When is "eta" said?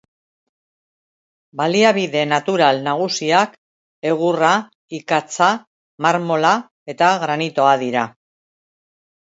6.97-7.13